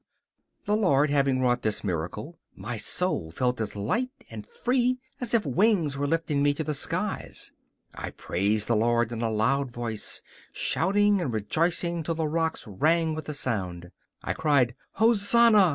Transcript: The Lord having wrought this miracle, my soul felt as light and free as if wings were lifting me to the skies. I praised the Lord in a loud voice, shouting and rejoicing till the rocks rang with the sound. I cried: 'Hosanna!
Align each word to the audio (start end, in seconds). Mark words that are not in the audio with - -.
The 0.65 0.75
Lord 0.75 1.11
having 1.11 1.41
wrought 1.41 1.61
this 1.61 1.83
miracle, 1.83 2.39
my 2.55 2.75
soul 2.75 3.29
felt 3.29 3.61
as 3.61 3.75
light 3.75 4.09
and 4.31 4.47
free 4.47 4.99
as 5.19 5.35
if 5.35 5.45
wings 5.45 5.95
were 5.95 6.07
lifting 6.07 6.41
me 6.41 6.55
to 6.55 6.63
the 6.63 6.73
skies. 6.73 7.51
I 7.93 8.09
praised 8.09 8.67
the 8.67 8.75
Lord 8.75 9.11
in 9.11 9.21
a 9.21 9.29
loud 9.29 9.69
voice, 9.69 10.23
shouting 10.51 11.21
and 11.21 11.31
rejoicing 11.31 12.01
till 12.01 12.15
the 12.15 12.27
rocks 12.27 12.65
rang 12.65 13.13
with 13.13 13.25
the 13.25 13.35
sound. 13.35 13.91
I 14.23 14.33
cried: 14.33 14.73
'Hosanna! 14.93 15.69